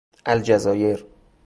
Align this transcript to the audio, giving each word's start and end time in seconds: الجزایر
الجزایر 0.27 1.05